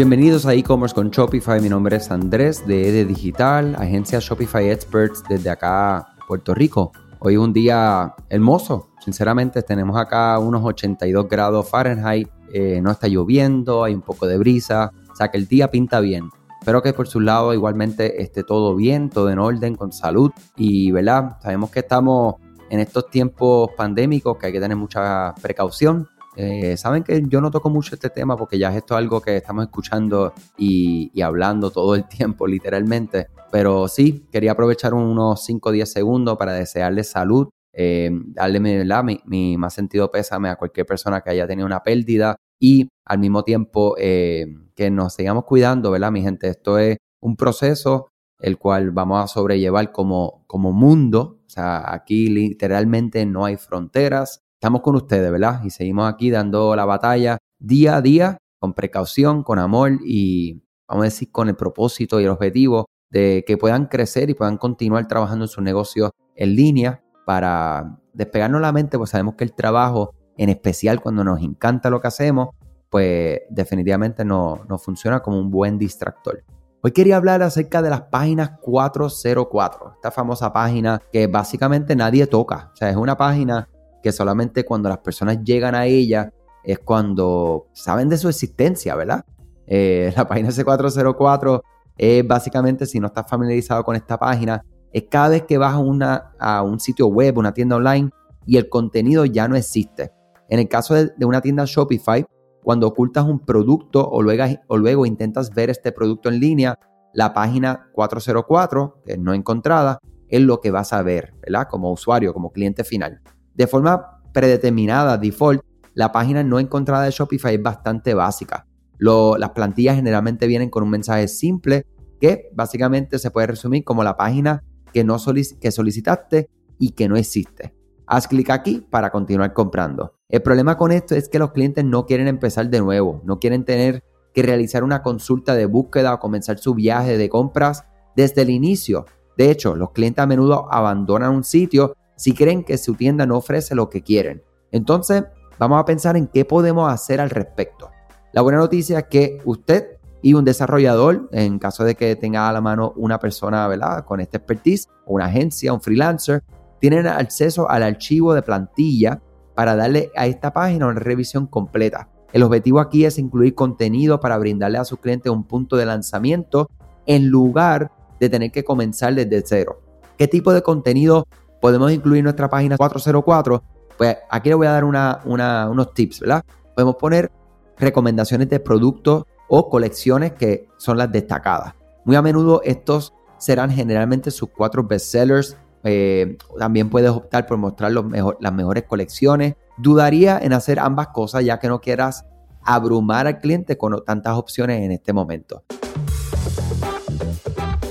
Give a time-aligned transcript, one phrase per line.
[0.00, 1.60] Bienvenidos a e-commerce con Shopify.
[1.60, 6.92] Mi nombre es Andrés de EDE Digital, agencia Shopify Experts desde acá, Puerto Rico.
[7.18, 8.88] Hoy es un día hermoso.
[9.04, 12.30] Sinceramente, tenemos acá unos 82 grados Fahrenheit.
[12.50, 14.90] Eh, no está lloviendo, hay un poco de brisa.
[15.12, 16.30] O sea que el día pinta bien.
[16.58, 20.30] Espero que por su lado igualmente esté todo bien, todo en orden, con salud.
[20.56, 21.36] Y, ¿verdad?
[21.42, 22.36] Sabemos que estamos
[22.70, 26.08] en estos tiempos pandémicos, que hay que tener mucha precaución.
[26.36, 29.36] Eh, saben que yo no toco mucho este tema porque ya esto es algo que
[29.36, 33.28] estamos escuchando y, hablando todo el tiempo, literalmente.
[33.50, 39.20] Pero sí, quería aprovechar unos 5 o 10 segundos para desearles salud, eh, darle mi,
[39.26, 43.42] mi, más sentido pésame a cualquier persona que haya tenido una pérdida y al mismo
[43.42, 46.48] tiempo eh, que nos sigamos cuidando, ¿verdad, mi gente?
[46.48, 51.40] Esto es un proceso el cual vamos a sobrellevar como, como mundo.
[51.46, 55.62] O sea, aquí literalmente no hay fronteras, estamos con ustedes, ¿verdad?
[55.64, 61.04] Y seguimos aquí dando la batalla día a día, con precaución, con amor y, vamos
[61.04, 65.08] a decir, con el propósito y el objetivo de que puedan crecer y puedan continuar
[65.08, 70.12] trabajando en sus negocios en línea para despegarnos la mente, pues sabemos que el trabajo,
[70.36, 72.50] en especial cuando nos encanta lo que hacemos,
[72.90, 76.44] pues definitivamente no, no funciona como un buen distractor.
[76.82, 82.70] Hoy quería hablar acerca de las páginas 404, esta famosa página que básicamente nadie toca.
[82.74, 83.69] O sea, es una página
[84.02, 86.32] que solamente cuando las personas llegan a ella
[86.64, 89.24] es cuando saben de su existencia, ¿verdad?
[89.66, 91.62] Eh, la página C404
[91.96, 95.78] es básicamente, si no estás familiarizado con esta página, es cada vez que vas a,
[95.78, 98.10] una, a un sitio web, una tienda online
[98.46, 100.10] y el contenido ya no existe.
[100.48, 102.24] En el caso de, una tienda Shopify,
[102.62, 106.78] cuando ocultas un producto o luego, o luego intentas ver este producto en línea,
[107.12, 109.98] la página 404, que es no encontrada,
[110.28, 111.68] es lo que vas a ver, ¿verdad?
[111.70, 113.20] Como usuario, como cliente final.
[113.54, 115.62] De forma predeterminada, default,
[115.94, 118.66] la página no encontrada de Shopify es bastante básica.
[118.98, 121.86] las plantillas generalmente vienen con un mensaje simple
[122.20, 125.16] que básicamente se puede resumir como la página que, no
[125.60, 127.74] que solicitaste y que no existe.
[128.06, 130.14] Haz clic aquí para continuar comprando.
[130.28, 133.64] El problema con esto es que los clientes no quieren empezar de nuevo, no quieren
[133.64, 134.04] tener
[134.34, 137.84] que realizar una consulta de búsqueda o comenzar su viaje de compras
[138.16, 139.06] desde el inicio.
[139.36, 143.38] De hecho, los clientes a menudo abandonan un sitio si creen que su tienda no
[143.38, 144.42] ofrece lo que quieren.
[144.72, 145.24] Entonces,
[145.58, 147.88] vamos a pensar en qué podemos hacer al respecto.
[148.34, 152.52] La buena noticia es que usted y un desarrollador, en caso de que tenga a
[152.52, 154.04] la mano una persona ¿verdad?
[154.04, 156.42] con esta expertise, una agencia, un freelancer,
[156.78, 159.22] tienen acceso al archivo de plantilla
[159.54, 162.10] para darle a esta página una revisión completa.
[162.34, 166.68] El objetivo aquí es incluir contenido para brindarle a sus clientes un punto de lanzamiento
[167.06, 169.80] en lugar de tener que comenzar desde cero.
[170.18, 171.26] ¿Qué tipo de contenido
[171.60, 173.62] podemos incluir nuestra página 404,
[173.96, 176.44] pues aquí le voy a dar unos tips, ¿verdad?
[176.74, 177.30] Podemos poner
[177.78, 181.74] recomendaciones de productos o colecciones que son las destacadas.
[182.04, 185.56] Muy a menudo estos serán generalmente sus cuatro bestsellers.
[185.82, 189.54] Eh, también puedes optar por mostrar las mejores colecciones.
[189.78, 192.26] Dudaría en hacer ambas cosas ya que no quieras
[192.62, 195.64] abrumar al cliente con tantas opciones en este momento.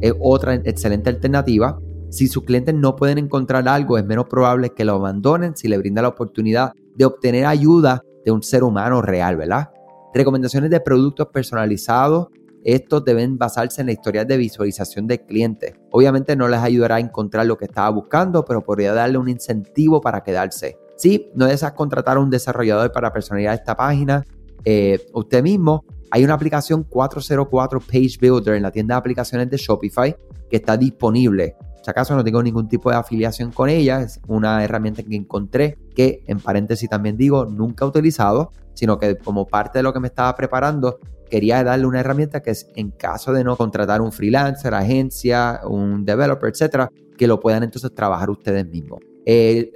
[0.00, 1.78] es otra excelente alternativa.
[2.10, 5.78] Si sus clientes no pueden encontrar algo, es menos probable que lo abandonen si le
[5.78, 9.70] brinda la oportunidad de obtener ayuda de un ser humano real, ¿verdad?
[10.14, 12.28] Recomendaciones de productos personalizados.
[12.64, 15.74] Estos deben basarse en la historia de visualización del cliente.
[15.90, 20.00] Obviamente no les ayudará a encontrar lo que estaba buscando, pero podría darle un incentivo
[20.00, 20.76] para quedarse.
[20.96, 24.24] Si no deseas contratar a un desarrollador para personalizar esta página,
[24.64, 29.56] eh, usted mismo hay una aplicación 404 Page Builder en la tienda de aplicaciones de
[29.56, 30.16] Shopify
[30.50, 31.56] que está disponible.
[31.82, 35.78] Si acaso no tengo ningún tipo de afiliación con ella, es una herramienta que encontré
[35.94, 40.00] que, en paréntesis también digo, nunca he utilizado, sino que como parte de lo que
[40.00, 40.98] me estaba preparando,
[41.30, 46.04] quería darle una herramienta que es en caso de no contratar un freelancer, agencia, un
[46.04, 49.00] developer, etcétera, que lo puedan entonces trabajar ustedes mismos.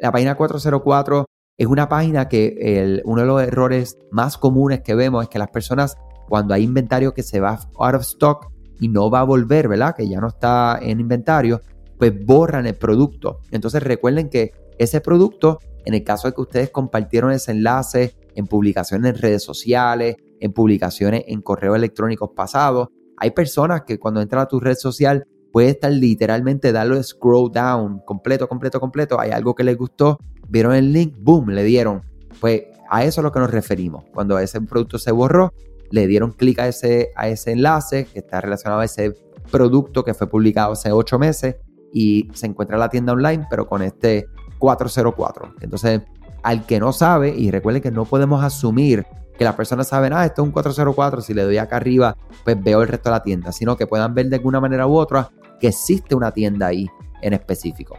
[0.00, 1.26] La página 404
[1.58, 5.50] es una página que uno de los errores más comunes que vemos es que las
[5.50, 5.96] personas
[6.28, 9.94] cuando hay inventario que se va out of stock y no va a volver, ¿verdad?
[9.94, 11.60] Que ya no está en inventario,
[11.98, 13.40] pues borran el producto.
[13.50, 18.46] Entonces recuerden que ese producto, en el caso de que ustedes compartieron ese enlace en
[18.46, 22.88] publicaciones en redes sociales, en publicaciones en correos electrónicos pasados.
[23.16, 28.00] Hay personas que cuando entran a tu red social puede estar literalmente darle scroll down
[28.04, 29.20] completo, completo, completo.
[29.20, 32.02] Hay algo que les gustó, vieron el link, boom, le dieron.
[32.40, 34.04] Pues a eso es a lo que nos referimos.
[34.12, 35.52] Cuando ese producto se borró,
[35.92, 39.14] le dieron clic a ese, a ese enlace que está relacionado a ese
[39.50, 41.56] producto que fue publicado hace ocho meses
[41.92, 44.26] y se encuentra en la tienda online, pero con este
[44.58, 45.56] 404.
[45.60, 46.00] Entonces,
[46.42, 49.06] al que no sabe, y recuerden que no podemos asumir
[49.36, 52.62] que las personas saben, ah, esto es un 404, si le doy acá arriba, pues
[52.62, 55.30] veo el resto de la tienda, sino que puedan ver de alguna manera u otra
[55.60, 56.88] que existe una tienda ahí
[57.20, 57.98] en específico.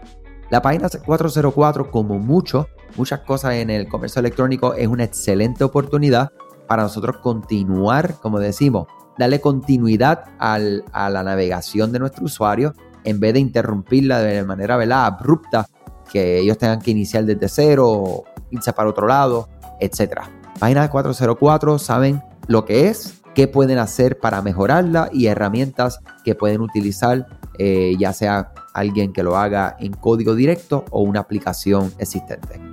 [0.49, 6.31] La página 404, como mucho, muchas cosas en el comercio electrónico, es una excelente oportunidad
[6.67, 8.87] para nosotros continuar, como decimos,
[9.17, 12.73] darle continuidad a la navegación de nuestro usuario
[13.03, 14.75] en vez de interrumpirla de manera
[15.05, 15.67] abrupta,
[16.11, 19.49] que ellos tengan que iniciar desde cero, irse para otro lado,
[19.79, 20.21] etc.
[20.59, 26.61] Página 404 saben lo que es, qué pueden hacer para mejorarla y herramientas que pueden
[26.61, 27.25] utilizar,
[27.57, 32.72] eh, ya sea alguien que lo haga en código directo o una aplicación existente.